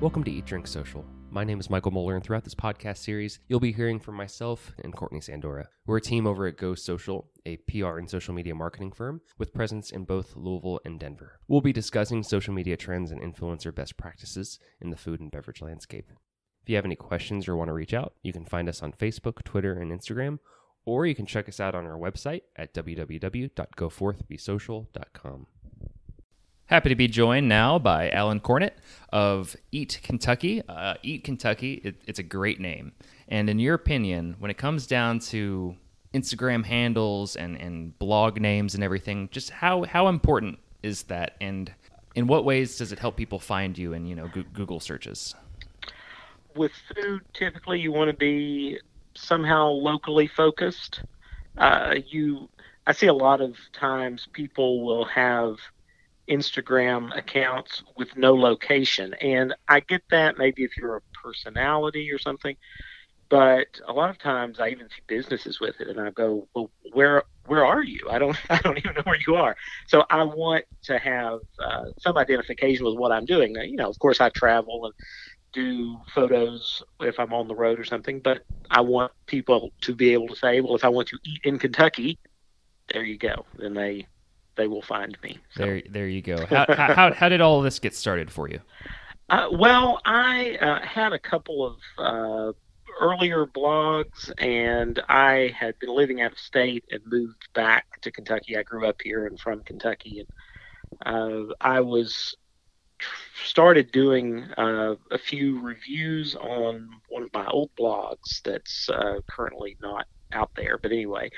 [0.00, 1.04] Welcome to Eat Drink Social.
[1.28, 4.72] My name is Michael Moeller, and throughout this podcast series, you'll be hearing from myself
[4.84, 5.66] and Courtney Sandora.
[5.86, 9.52] We're a team over at Go Social, a PR and social media marketing firm with
[9.52, 11.40] presence in both Louisville and Denver.
[11.48, 15.62] We'll be discussing social media trends and influencer best practices in the food and beverage
[15.62, 16.12] landscape.
[16.62, 18.92] If you have any questions or want to reach out, you can find us on
[18.92, 20.38] Facebook, Twitter, and Instagram,
[20.84, 25.46] or you can check us out on our website at www.goforthbesocial.com.
[26.68, 28.72] Happy to be joined now by Alan Cornett
[29.10, 30.62] of Eat Kentucky.
[30.68, 32.92] Uh, Eat Kentucky, it, it's a great name.
[33.26, 35.74] And in your opinion, when it comes down to
[36.12, 41.36] Instagram handles and, and blog names and everything, just how, how important is that?
[41.40, 41.72] And
[42.14, 45.34] in what ways does it help people find you in you know Google searches?
[46.54, 48.78] With food, typically you want to be
[49.14, 51.00] somehow locally focused.
[51.56, 52.50] Uh, you,
[52.86, 55.56] I see a lot of times people will have–
[56.28, 59.14] Instagram accounts with no location.
[59.14, 62.56] And I get that maybe if you're a personality or something,
[63.28, 66.70] but a lot of times I even see businesses with it and I go, well,
[66.92, 68.06] where where are you?
[68.10, 69.56] I don't I don't even know where you are.
[69.86, 73.52] So I want to have uh, some identification with what I'm doing.
[73.52, 74.94] Now, you know, of course I travel and
[75.52, 80.12] do photos if I'm on the road or something, but I want people to be
[80.12, 82.18] able to say, well, if I want to eat in Kentucky,
[82.92, 83.44] there you go.
[83.56, 84.06] Then they
[84.58, 85.38] they will find me.
[85.54, 85.62] So.
[85.62, 86.44] There, there you go.
[86.44, 88.60] How, how, how did all this get started for you?
[89.30, 92.52] Uh, well, I uh, had a couple of uh,
[93.00, 98.56] earlier blogs, and I had been living out of state and moved back to Kentucky.
[98.56, 100.26] I grew up here and from Kentucky,
[101.04, 102.34] and uh, I was
[103.44, 109.76] started doing uh, a few reviews on one of my old blogs that's uh, currently
[109.80, 110.78] not out there.
[110.78, 111.30] But anyway,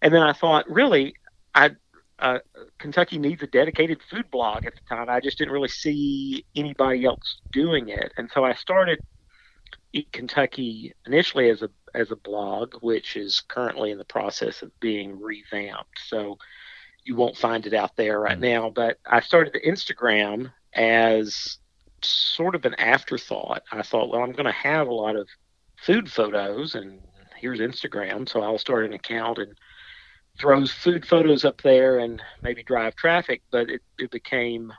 [0.00, 1.14] and then I thought, really,
[1.54, 1.72] I
[2.18, 2.38] uh,
[2.78, 5.08] Kentucky needs a dedicated food blog at the time.
[5.08, 9.00] I just didn't really see anybody else doing it, and so I started
[9.92, 14.78] Eat Kentucky initially as a as a blog, which is currently in the process of
[14.80, 16.00] being revamped.
[16.06, 16.38] So
[17.04, 18.70] you won't find it out there right mm now.
[18.70, 21.58] But I started the Instagram as
[22.02, 23.62] sort of an afterthought.
[23.70, 25.28] I thought, well, I'm going to have a lot of
[25.76, 27.00] food photos, and
[27.36, 29.54] here's Instagram, so I'll start an account and
[30.38, 34.72] throws food photos up there and maybe drive traffic, but it, it became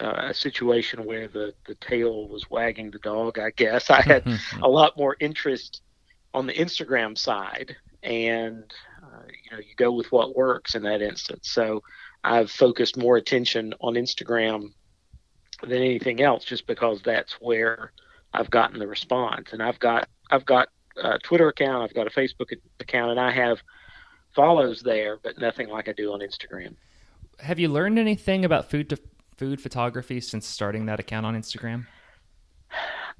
[0.00, 3.90] uh, a situation where the, the tail was wagging the dog, I guess.
[3.90, 4.26] I had
[4.62, 5.82] a lot more interest
[6.34, 11.02] on the Instagram side, and uh, you know, you go with what works in that
[11.02, 11.50] instance.
[11.50, 11.82] So
[12.22, 14.72] I've focused more attention on Instagram
[15.62, 17.92] than anything else, just because that's where
[18.34, 19.52] I've gotten the response.
[19.52, 23.30] And I've got I've got a Twitter account, I've got a Facebook account, and I
[23.30, 23.62] have
[24.36, 26.76] follows there, but nothing like I do on Instagram.
[27.40, 28.98] Have you learned anything about food to
[29.36, 31.86] food photography since starting that account on Instagram?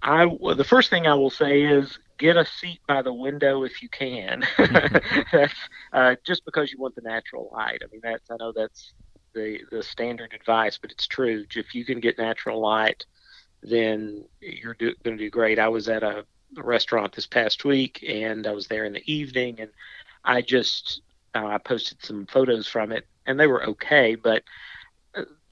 [0.02, 3.64] I well, the first thing I will say is get a seat by the window
[3.64, 4.44] if you can.
[5.32, 5.54] that's
[5.92, 7.82] uh, just because you want the natural light.
[7.82, 8.92] I mean, that's I know that's
[9.34, 11.44] the the standard advice, but it's true.
[11.54, 13.04] If you can get natural light,
[13.62, 15.58] then you're do, going to do great.
[15.58, 16.24] I was at a,
[16.56, 19.70] a restaurant this past week, and I was there in the evening, and
[20.24, 21.02] I just
[21.36, 24.42] uh, I posted some photos from it, and they were okay, but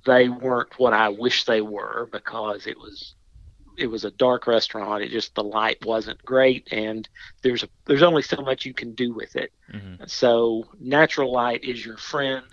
[0.04, 3.14] they weren't what I wish they were because it was
[3.76, 5.02] it was a dark restaurant.
[5.02, 7.08] It just the light wasn't great, and
[7.42, 9.52] there's a there's only so much you can do with it.
[9.72, 10.04] Mm-hmm.
[10.06, 12.44] So natural light is your friend.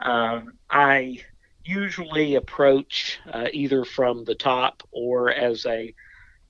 [0.00, 1.22] Um, I
[1.64, 5.94] usually approach uh, either from the top or as a,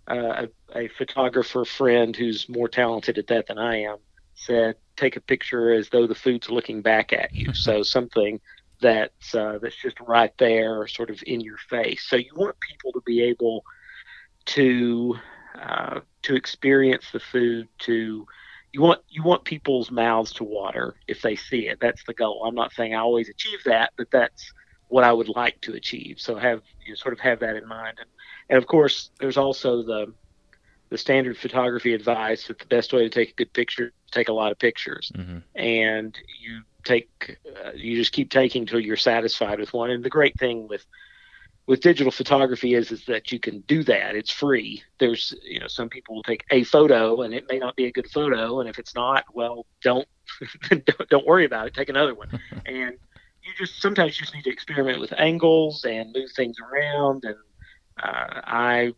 [0.08, 3.98] uh, a, a photographer friend who's more talented at that than I am
[4.34, 7.52] said take a picture as though the food's looking back at you.
[7.54, 8.40] so something
[8.80, 12.04] that's uh, that's just right there, sort of in your face.
[12.08, 13.64] So you want people to be able
[14.46, 15.16] to
[15.60, 17.68] uh, to experience the food.
[17.80, 18.26] To
[18.72, 21.78] you want you want people's mouths to water if they see it.
[21.80, 22.44] That's the goal.
[22.44, 24.52] I'm not saying I always achieve that, but that's
[24.88, 26.16] what I would like to achieve.
[26.18, 27.98] So have you know, sort of have that in mind.
[27.98, 28.10] And,
[28.50, 30.12] and of course, there's also the
[30.90, 34.32] the standard photography advice that the best way to take a good picture take a
[34.32, 35.10] lot of pictures.
[35.14, 35.38] Mm-hmm.
[35.54, 39.90] and you take uh, you just keep taking until you're satisfied with one.
[39.90, 40.84] And the great thing with
[41.66, 44.14] with digital photography is is that you can do that.
[44.14, 44.82] It's free.
[44.98, 47.92] There's you know some people will take a photo and it may not be a
[47.92, 48.60] good photo.
[48.60, 50.08] And if it's not well don't
[50.70, 51.74] don't, don't worry about it.
[51.74, 52.28] Take another one.
[52.66, 52.96] And
[53.42, 57.24] you just sometimes you just need to experiment with angles and move things around.
[57.24, 57.36] And
[58.02, 58.94] uh, I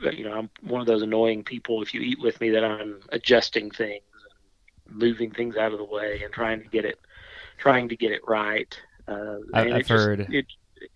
[0.00, 1.82] you know, I'm one of those annoying people.
[1.82, 4.02] If you eat with me, that I'm adjusting things
[4.88, 6.98] moving things out of the way and trying to get it,
[7.58, 8.78] trying to get it right.
[9.06, 10.46] Uh, I, have heard it,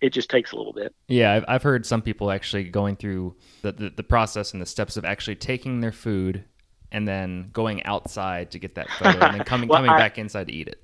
[0.01, 0.93] it just takes a little bit.
[1.07, 4.65] Yeah, I've, I've heard some people actually going through the, the, the process and the
[4.65, 6.43] steps of actually taking their food
[6.91, 10.17] and then going outside to get that photo and then coming well, coming I, back
[10.17, 10.81] inside to eat it.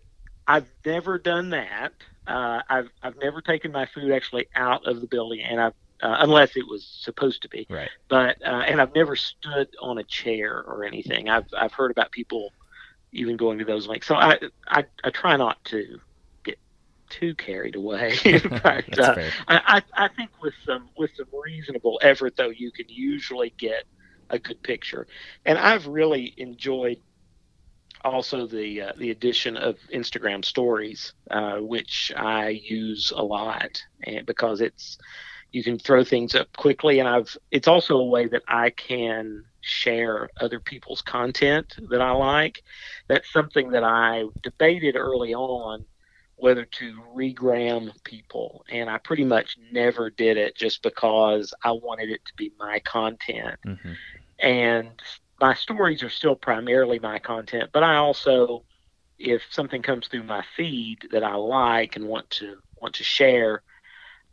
[0.48, 1.94] I've never done that.
[2.28, 6.18] Uh, I've I've never taken my food actually out of the building, and I've uh,
[6.20, 7.66] unless it was supposed to be.
[7.70, 7.90] Right.
[8.10, 11.30] But uh, and I've never stood on a chair or anything.
[11.30, 12.52] I've I've heard about people
[13.16, 14.08] even going to those lengths.
[14.08, 16.00] So I I, I try not to
[16.44, 16.60] get
[17.10, 18.16] too carried away.
[18.64, 19.16] but uh,
[19.48, 23.86] I, I think with some with some reasonable effort though, you can usually get
[24.30, 25.08] a good picture.
[25.46, 27.00] And I've really enjoyed
[28.04, 34.26] also the uh, the addition of Instagram stories, uh, which I use a lot, and
[34.26, 34.98] because it's
[35.52, 39.46] you can throw things up quickly, and I've it's also a way that I can
[39.66, 42.64] share other people's content that I like.
[43.08, 45.86] That's something that I debated early on
[46.38, 52.10] whether to regram people and I pretty much never did it just because I wanted
[52.10, 53.56] it to be my content.
[53.66, 53.94] Mm-hmm.
[54.40, 55.02] And
[55.40, 58.64] my stories are still primarily my content, but I also,
[59.18, 63.62] if something comes through my feed that I like and want to want to share,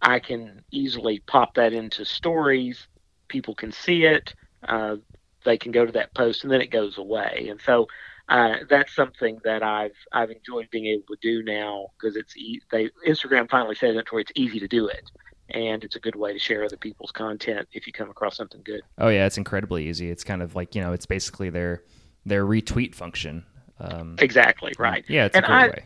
[0.01, 2.89] I can easily pop that into stories.
[3.29, 4.35] People can see it.
[4.67, 4.97] Uh,
[5.45, 7.49] they can go to that post, and then it goes away.
[7.51, 7.87] And so
[8.29, 12.63] uh, that's something that I've I've enjoyed being able to do now because it's e-
[12.71, 15.11] they Instagram finally said it where it's easy to do it
[15.51, 18.63] and it's a good way to share other people's content if you come across something
[18.65, 18.83] good.
[18.99, 20.11] Oh yeah, it's incredibly easy.
[20.11, 21.83] It's kind of like you know, it's basically their
[22.25, 23.45] their retweet function.
[23.79, 25.05] Um, exactly right.
[25.09, 25.85] Yeah, it's and a great I, way.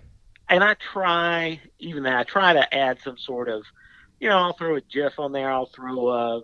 [0.48, 3.64] And I try, even that, I try to add some sort of,
[4.20, 5.50] you know, I'll throw a GIF on there.
[5.50, 6.36] I'll throw a,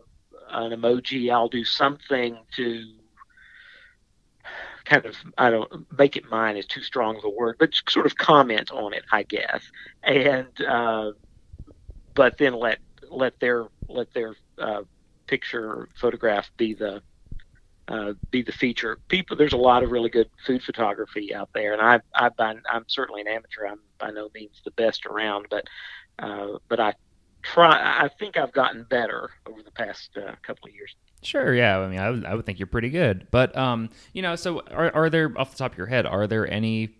[0.50, 1.31] an emoji.
[1.32, 2.85] I'll do something to
[4.84, 8.06] kind of I don't make it mine is too strong of a word, but sort
[8.06, 9.62] of comment on it, I guess,
[10.02, 11.12] and uh,
[12.14, 12.79] but then let
[13.11, 14.82] let their let their uh,
[15.26, 17.02] picture photograph be the
[17.88, 18.99] uh, be the feature.
[19.08, 22.31] People, there's a lot of really good food photography out there, and I, I,
[22.70, 23.67] I'm certainly an amateur.
[23.67, 25.64] I'm by no means the best around, but,
[26.19, 26.94] uh, but I
[27.43, 27.73] try.
[27.73, 30.94] I think I've gotten better over the past uh, couple of years.
[31.22, 31.78] Sure, yeah.
[31.78, 34.60] I mean, I would, I would think you're pretty good, but um, you know, so
[34.70, 36.96] are, are there off the top of your head, are there any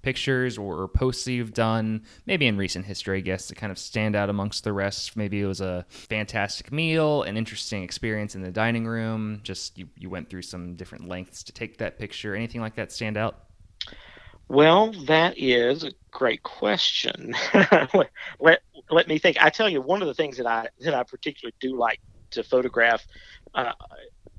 [0.00, 4.16] pictures or posts you've done, maybe in recent history, I guess, to kind of stand
[4.16, 5.16] out amongst the rest?
[5.16, 9.88] Maybe it was a fantastic meal, an interesting experience in the dining room, just you,
[9.96, 12.34] you went through some different lengths to take that picture.
[12.34, 13.44] Anything like that stand out?
[14.48, 17.34] Well, that is a great question.
[18.40, 19.42] let, let me think.
[19.42, 22.00] I tell you, one of the things that I that I particularly do like
[22.30, 23.06] to photograph,
[23.54, 23.72] uh,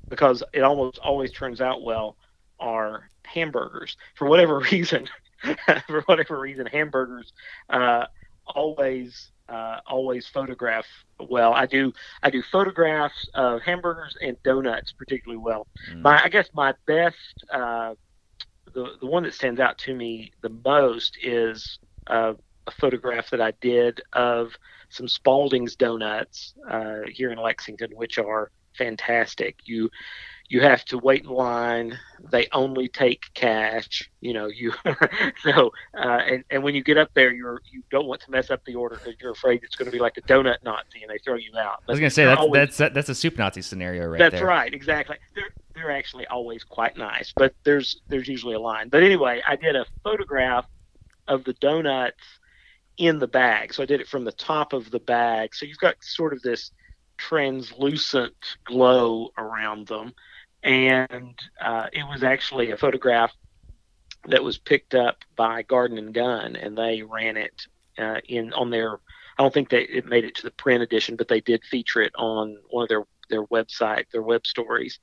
[0.08, 2.16] because it almost always turns out well,
[2.58, 3.96] are hamburgers.
[4.16, 5.08] For whatever reason,
[5.86, 7.32] for whatever reason, hamburgers
[7.68, 8.06] uh,
[8.46, 10.86] always uh, always photograph
[11.18, 11.52] well.
[11.52, 11.92] I do
[12.22, 15.66] I do photographs of hamburgers and donuts particularly well.
[15.90, 16.02] Mm.
[16.02, 17.94] My I guess my best uh,
[18.72, 22.34] the the one that stands out to me the most is uh,
[22.66, 24.52] a photograph that I did of
[24.88, 29.56] some Spalding's donuts uh, here in Lexington, which are fantastic.
[29.64, 29.90] You
[30.48, 31.96] you have to wait in line.
[32.30, 34.10] They only take cash.
[34.20, 34.72] You know, you
[35.42, 38.50] so uh, and and when you get up there, you're you don't want to mess
[38.50, 41.10] up the order because you're afraid it's going to be like the donut Nazi and
[41.10, 41.82] they throw you out.
[41.86, 44.18] But I was going to say that's always, that's that's a soup Nazi scenario right
[44.18, 44.46] that's there.
[44.46, 45.16] right, exactly.
[45.34, 48.88] They're they're actually always quite nice, but there's there's usually a line.
[48.88, 50.66] But anyway, I did a photograph
[51.28, 52.18] of the donuts
[52.98, 53.72] in the bag.
[53.72, 55.54] So I did it from the top of the bag.
[55.54, 56.70] So you've got sort of this
[57.28, 58.34] translucent
[58.64, 60.12] glow around them
[60.62, 63.32] and uh, it was actually a photograph
[64.26, 67.66] that was picked up by Garden and Gun, and they ran it
[67.98, 68.98] uh, in on their.
[69.38, 72.02] I don't think they it made it to the print edition, but they did feature
[72.02, 74.98] it on one of their their website, their web stories,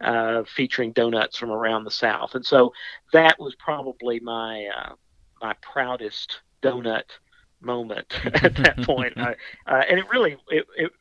[0.00, 2.72] uh, featuring donuts from around the South, and so
[3.12, 4.92] that was probably my uh,
[5.42, 7.04] my proudest donut
[7.60, 9.14] moment at that point.
[9.16, 9.34] I,
[9.66, 10.92] uh, and it really it, it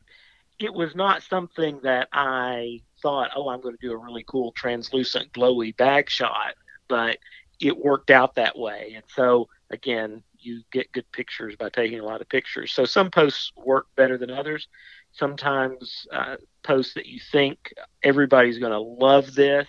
[0.60, 4.52] it was not something that I thought, oh, I'm going to do a really cool
[4.52, 6.56] translucent glowy bag shot,
[6.88, 7.18] but
[7.60, 8.94] it worked out that way.
[8.96, 12.72] And so again, you get good pictures by taking a lot of pictures.
[12.72, 14.68] So some posts work better than others.
[15.12, 17.74] Sometimes uh, posts that you think
[18.04, 19.68] everybody's going to love this,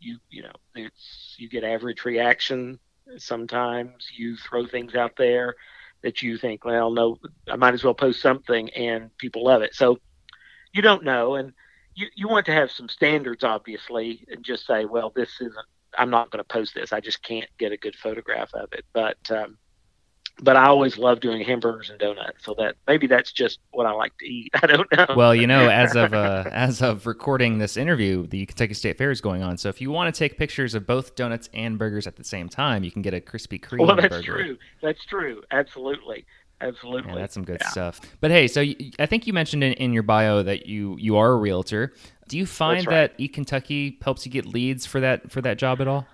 [0.00, 2.78] you you know, it's you get average reaction.
[3.16, 5.54] Sometimes you throw things out there
[6.02, 7.16] that you think, well, no,
[7.48, 9.74] I might as well post something, and people love it.
[9.74, 9.98] So
[10.72, 11.52] you don't know, and
[11.94, 15.66] you, you want to have some standards, obviously, and just say, well, this isn't.
[15.98, 16.90] I'm not going to post this.
[16.92, 18.86] I just can't get a good photograph of it.
[18.94, 19.58] But um,
[20.40, 22.44] but I always love doing hamburgers and donuts.
[22.44, 24.50] So that maybe that's just what I like to eat.
[24.62, 25.06] I don't know.
[25.14, 29.10] Well, you know, as of uh, as of recording this interview, the Kentucky State Fair
[29.10, 29.58] is going on.
[29.58, 32.48] So if you want to take pictures of both donuts and burgers at the same
[32.48, 34.22] time, you can get a Krispy Kreme well, that's burger.
[34.22, 34.58] true.
[34.80, 35.42] That's true.
[35.50, 36.24] Absolutely.
[36.62, 37.12] Absolutely.
[37.12, 37.68] Yeah, that's some good Yeah.
[37.68, 38.00] stuff.
[38.20, 38.64] But hey, so
[38.98, 41.92] I think you mentioned in, in your bio that you you are a realtor.
[42.28, 43.12] Do you find right.
[43.12, 46.06] that Eat Kentucky helps you get leads for that for that job at all?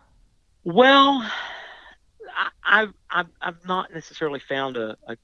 [0.65, 1.31] Well,
[2.37, 5.17] I, I've, I've I've not necessarily found a, a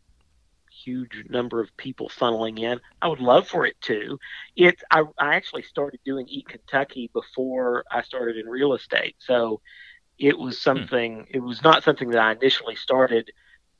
[0.85, 2.81] huge number of people funneling in.
[3.01, 4.19] I would love for it to.
[4.57, 9.61] It I, I actually started doing Eat Kentucky before I started in real estate, so
[10.19, 10.63] it was hmm.
[10.63, 11.27] something.
[11.31, 13.31] It was not something that I initially started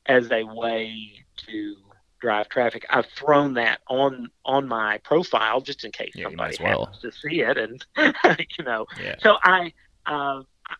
[0.05, 1.75] as a way to
[2.21, 2.85] drive traffic.
[2.89, 6.85] I've thrown that on on my profile just in case Yeah, somebody well.
[6.85, 7.85] happens to see it, and
[8.57, 8.85] you know.
[9.01, 9.15] Yeah.
[9.19, 9.73] So I,
[10.05, 10.75] uh, I-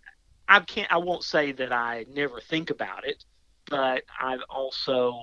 [0.47, 0.91] I can't.
[0.91, 3.23] I won't say that I never think about it,
[3.67, 5.19] but I've also,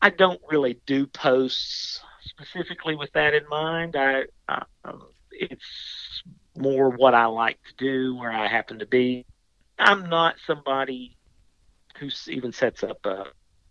[0.00, 3.96] I don't really do posts specifically with that in mind.
[3.96, 4.62] I, uh,
[5.32, 6.22] it's
[6.56, 9.26] more what I like to do, where I happen to be.
[9.76, 11.16] I'm not somebody
[11.98, 13.24] who even sets up a,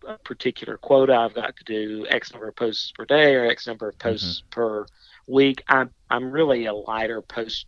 [0.08, 1.16] a particular quota.
[1.16, 4.44] I've got to do X number of posts per day or X number of posts
[4.50, 4.86] per
[5.28, 5.64] week.
[5.68, 7.68] I'm I'm really a lighter post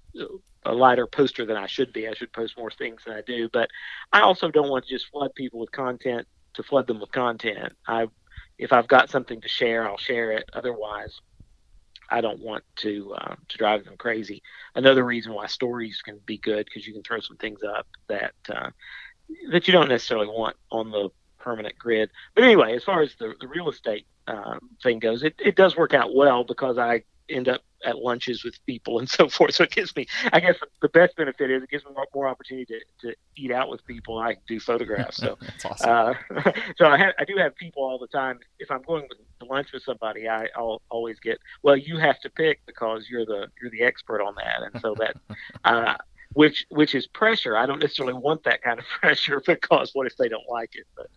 [0.65, 2.08] a lighter poster than I should be.
[2.08, 3.69] I should post more things than I do, but
[4.12, 7.74] I also don't want to just flood people with content to flood them with content.
[7.88, 8.08] I
[8.58, 10.50] if I've got something to share, I'll share it.
[10.53, 11.19] Otherwise,
[12.10, 14.41] I don't want to uh, to drive them crazy.
[14.75, 18.34] Another reason why stories can be good because you can throw some things up that
[18.50, 18.69] uh,
[19.51, 22.10] that you don't necessarily want on the permanent grid.
[22.36, 25.75] But anyway, as far as the, the real estate um, thing goes, it, it does
[25.75, 29.55] work out well because I end up at lunches with people and so forth.
[29.55, 32.27] So it gives me, I guess, the best benefit is it gives me more, more
[32.27, 34.17] opportunity to, to eat out with people.
[34.17, 35.17] I do photographs.
[35.17, 35.89] So That's awesome.
[35.89, 38.39] uh, so I, have, I do have people all the time.
[38.60, 39.08] If I'm going
[39.39, 43.25] to lunch with somebody, I, I'll always get, well, you have to pick because you're
[43.25, 45.15] the you're the expert on that, and so that,
[45.63, 45.96] uh,
[46.33, 47.57] which which is pressure.
[47.57, 50.86] I don't necessarily want that kind of pressure because what if they don't like it?
[50.95, 51.09] But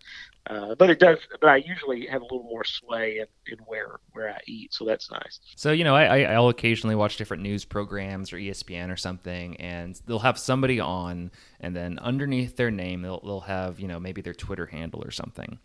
[0.46, 1.18] uh, but it does.
[1.40, 4.84] But I usually have a little more sway in, in where where I eat, so
[4.84, 5.40] that's nice.
[5.56, 10.00] So you know, I, I'll occasionally watch different news programs or ESPN or something, and
[10.06, 14.22] they'll have somebody on, and then underneath their name, they'll they'll have you know maybe
[14.22, 15.58] their Twitter handle or something.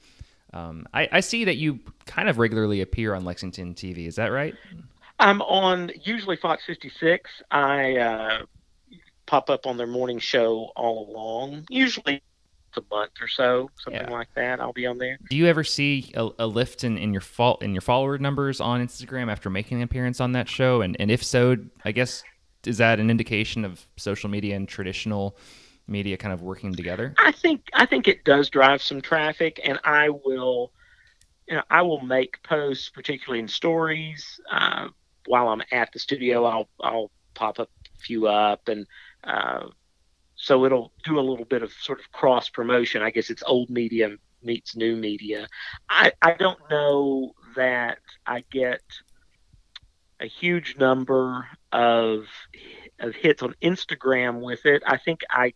[0.53, 4.07] Um, I, I see that you kind of regularly appear on Lexington TV.
[4.07, 4.55] Is that right?
[5.19, 7.29] I'm on usually Fox 56.
[7.51, 8.45] I uh,
[9.27, 11.65] pop up on their morning show all along.
[11.69, 12.23] Usually
[12.75, 14.09] a month or so, something Yeah.
[14.11, 14.59] like that.
[14.59, 15.17] I'll be on there.
[15.29, 18.59] Do you ever see a, a lift in, in your fol- in your follower numbers
[18.61, 20.81] on Instagram after making an appearance on that show?
[20.81, 22.23] And and if so, I guess
[22.65, 25.37] is that an indication of social media and traditional
[25.87, 27.15] media kind of working together?
[27.17, 30.71] I think I think it does drive some traffic, and I will,
[31.47, 34.89] you know, I will make posts, particularly in stories, uh,
[35.25, 36.43] while I'm at the studio.
[36.45, 37.67] I'll I'll pop a
[37.99, 38.85] few up, and
[39.27, 39.67] uh,
[40.35, 43.01] so it'll do a little bit of sort of cross promotion.
[43.01, 45.47] I guess it's old media meets new media.
[45.89, 48.81] I I don't know that I get
[50.19, 52.25] a huge number of
[52.99, 54.83] of hits on Instagram with it.
[54.85, 55.53] I think I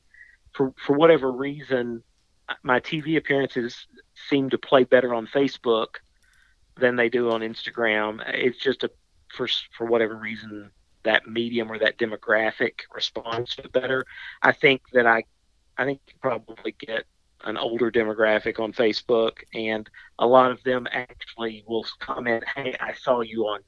[0.53, 2.03] for for whatever reason,
[2.63, 3.87] my TV appearances
[4.29, 5.97] seem to play better on Facebook
[6.77, 8.21] than they do on Instagram.
[8.27, 8.91] It's just a
[9.29, 9.47] for
[9.77, 10.71] for whatever reason
[11.03, 14.05] that medium or that demographic responds to better.
[14.41, 15.23] I think that I
[15.77, 17.05] I think you probably get
[17.43, 19.89] an older demographic on Facebook, and
[20.19, 23.61] a lot of them actually will comment, "Hey, I saw you on."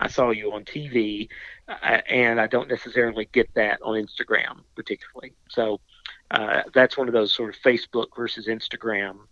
[0.00, 1.28] I saw you on TV,
[1.68, 1.72] uh,
[2.08, 5.34] and I don't necessarily get that on Instagram particularly.
[5.48, 5.80] So,
[6.30, 9.26] uh, that's one of those sort of Facebook versus Instagram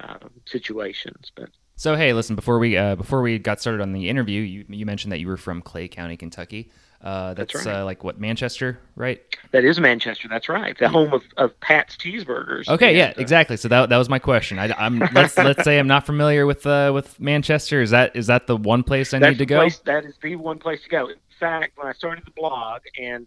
[0.00, 1.30] um, situations.
[1.36, 4.64] But So hey, listen, before we uh, before we got started on the interview, you
[4.68, 6.70] you mentioned that you were from Clay County, Kentucky.
[7.04, 7.80] Uh, that's That's right.
[7.80, 9.20] uh, like what Manchester, right?
[9.50, 10.26] that is Manchester.
[10.26, 12.66] That's right, the home of, of Pat's Cheeseburgers.
[12.66, 13.58] Okay, yeah, uh, exactly.
[13.58, 14.58] So that, that was my question.
[14.58, 17.82] I, am let's let's say I'm not familiar with uh, with Manchester.
[17.82, 19.58] Is that is that the one place I that's need to go?
[19.58, 21.08] Place, that is the one place to go.
[21.08, 23.26] In fact, when I started the blog, and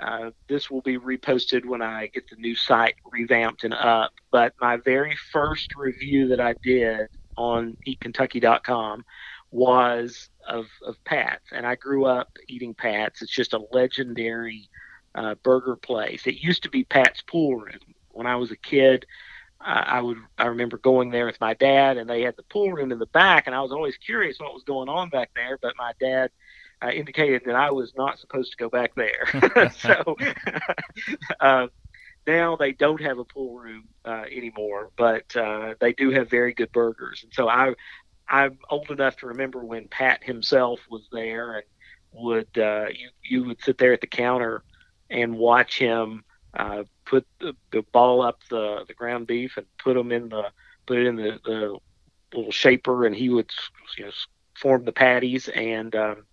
[0.00, 4.12] uh, this will be reposted when I get the new site revamped and up.
[4.30, 9.04] But my very first review that I did on EatKentucky.com
[9.50, 13.22] was of, of Pat's, and I grew up eating Pat's.
[13.22, 14.68] It's just a legendary
[15.14, 16.26] uh, burger place.
[16.26, 19.06] It used to be Pat's Pool Room when I was a kid.
[19.60, 22.72] I I would I remember going there with my dad, and they had the pool
[22.72, 25.58] room in the back, and I was always curious what was going on back there.
[25.60, 26.30] But my dad
[26.82, 29.70] uh, indicated that I was not supposed to go back there.
[29.78, 30.16] so,
[31.40, 31.66] uh,
[32.26, 36.52] now they don't have a pool room uh, anymore, but uh, they do have very
[36.52, 37.22] good burgers.
[37.22, 37.74] And so I,
[38.28, 41.64] I'm old enough to remember when Pat himself was there and
[42.12, 44.62] would uh, you you would sit there at the counter
[45.10, 49.94] and watch him uh, put the, the ball up the the ground beef and put
[49.94, 50.44] them in the
[50.86, 51.78] put it in the, the
[52.34, 53.50] little shaper and he would
[53.96, 54.10] you know
[54.54, 56.24] form the patties and um,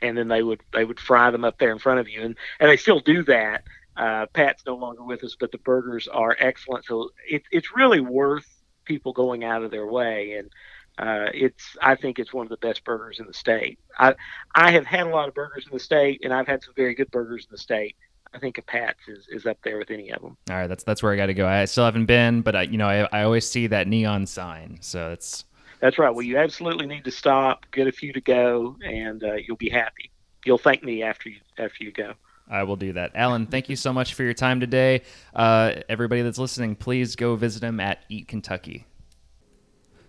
[0.00, 2.36] and then they would they would fry them up there in front of you and
[2.60, 3.64] and they still do that
[3.96, 6.84] uh, Pat's no longer with us, but the burgers are excellent.
[6.84, 8.46] So it, it's really worth
[8.84, 10.32] people going out of their way.
[10.32, 10.50] And
[10.98, 13.78] uh, it's I think it's one of the best burgers in the state.
[13.98, 14.14] I
[14.54, 16.94] I have had a lot of burgers in the state, and I've had some very
[16.94, 17.96] good burgers in the state.
[18.34, 20.36] I think a Pat's is, is up there with any of them.
[20.50, 21.46] All right, that's that's where I got to go.
[21.46, 24.78] I still haven't been, but I, you know I, I always see that neon sign,
[24.80, 25.44] so it's
[25.80, 26.10] that's right.
[26.10, 29.70] Well, you absolutely need to stop, get a few to go, and uh, you'll be
[29.70, 30.10] happy.
[30.44, 32.14] You'll thank me after you after you go.
[32.52, 33.12] I will do that.
[33.14, 35.02] Alan, thank you so much for your time today.
[35.34, 38.86] Uh, everybody that's listening, please go visit him at Eat Kentucky.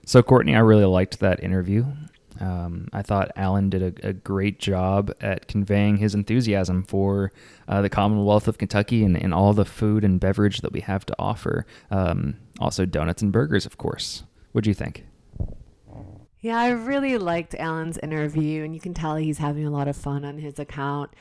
[0.06, 1.86] So, Courtney, I really liked that interview.
[2.42, 7.32] Um, I thought Alan did a, a, great job at conveying his enthusiasm for
[7.68, 11.06] uh, the Commonwealth of Kentucky and, and, all the food and beverage that we have
[11.06, 11.66] to offer.
[11.92, 14.24] Um, also, donuts and burgers, of course.
[14.52, 15.06] What do you think?
[16.42, 19.96] Yeah, I really liked Alan's interview, and you can tell he's having a lot of
[19.96, 21.12] fun on his account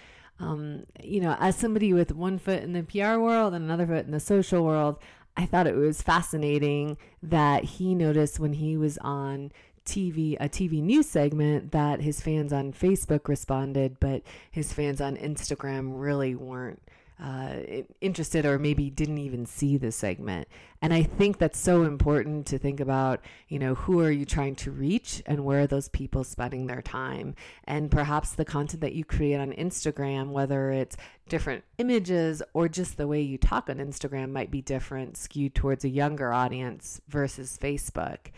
[0.41, 4.07] um, you know, as somebody with one foot in the PR world and another foot
[4.07, 4.99] in the social world,
[5.37, 9.53] I thought it was fascinating that he noticed when he was on
[9.87, 15.17] TV, a TV news segment, that his fans on Facebook responded, but his fans on
[15.17, 16.83] Instagram really weren't
[17.23, 17.55] uh,
[18.01, 20.49] interested or maybe didn't even see the segment.
[20.81, 24.57] And I think that's so important to think about, you know, who are you trying
[24.57, 27.37] to reach and where are those people spending their time?
[27.65, 30.97] And perhaps the content that you create on Instagram, whether it's
[31.29, 35.85] different images or just the way you talk on Instagram, might be different, skewed towards
[35.85, 38.33] a younger audience versus Facebook.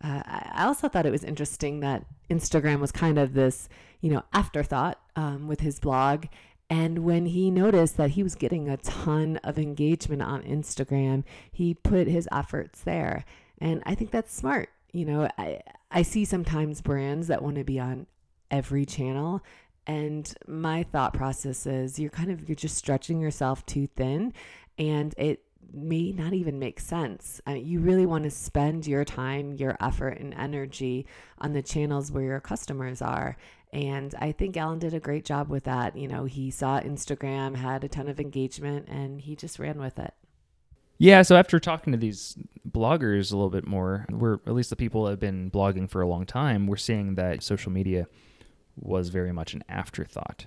[0.00, 3.68] Uh, I also thought it was interesting that Instagram was kind of this,
[4.00, 6.26] you know, afterthought um, with his blog
[6.70, 11.74] and when he noticed that he was getting a ton of engagement on Instagram, he
[11.74, 13.24] put his efforts there.
[13.58, 14.68] And I think that's smart.
[14.92, 18.06] You know, I, I see sometimes brands that want to be on
[18.50, 19.42] every channel.
[19.86, 24.34] And my thought process is you're kind of, you're just stretching yourself too thin.
[24.76, 27.40] And it may not even make sense.
[27.46, 31.06] You really want to spend your time, your effort, and energy
[31.38, 33.36] on the channels where your customers are.
[33.72, 35.96] And I think Alan did a great job with that.
[35.96, 39.98] You know, he saw Instagram had a ton of engagement and he just ran with
[39.98, 40.14] it.
[41.00, 42.36] Yeah, so after talking to these
[42.68, 46.02] bloggers a little bit more, we're at least the people that have been blogging for
[46.02, 48.08] a long time, we're seeing that social media
[48.76, 50.46] was very much an afterthought.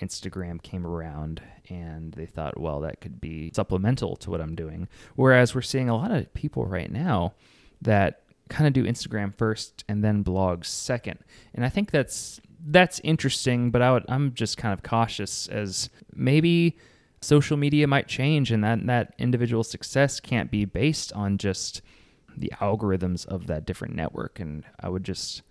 [0.00, 4.88] Instagram came around and they thought, well, that could be supplemental to what I'm doing.
[5.16, 7.34] Whereas we're seeing a lot of people right now
[7.82, 11.18] that kind of do Instagram first and then blogs second.
[11.54, 15.90] And I think that's that's interesting, but I would, I'm just kind of cautious as
[16.14, 16.78] maybe
[17.20, 21.82] social media might change and that that individual success can't be based on just
[22.36, 25.42] the algorithms of that different network and I would just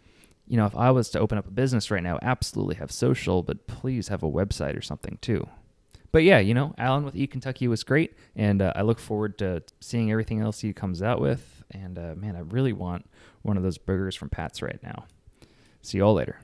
[0.46, 3.44] you know, if I was to open up a business right now, absolutely have social,
[3.44, 5.48] but please have a website or something too.
[6.14, 9.40] But yeah, you know, Alan with Eat Kentucky was great, and uh, I look forward
[9.40, 11.64] to seeing everything else he comes out with.
[11.72, 13.10] And uh, man, I really want
[13.42, 15.06] one of those burgers from Pat's right now.
[15.82, 16.40] See you all later.